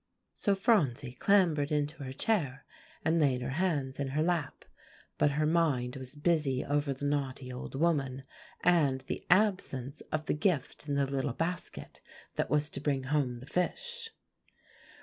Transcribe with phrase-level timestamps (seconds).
[0.33, 2.65] So Phronsie clambered into her chair,
[3.05, 4.65] and laid her hands in her lap.
[5.19, 8.23] But her mind was busy over the naughty old woman,
[8.63, 12.01] and the absence of the gift in the little basket
[12.35, 14.09] that was to bring home the fish.